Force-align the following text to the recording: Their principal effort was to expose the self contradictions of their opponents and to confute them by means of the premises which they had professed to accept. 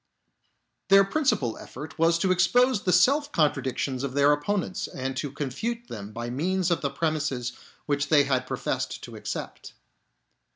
Their 0.87 1.03
principal 1.03 1.59
effort 1.59 1.99
was 1.99 2.17
to 2.17 2.31
expose 2.31 2.81
the 2.81 2.91
self 2.91 3.31
contradictions 3.31 4.03
of 4.03 4.15
their 4.15 4.31
opponents 4.33 4.87
and 4.87 5.15
to 5.17 5.31
confute 5.31 5.89
them 5.89 6.11
by 6.11 6.31
means 6.31 6.71
of 6.71 6.81
the 6.81 6.89
premises 6.89 7.53
which 7.85 8.07
they 8.09 8.23
had 8.23 8.47
professed 8.47 9.03
to 9.03 9.15
accept. 9.15 9.73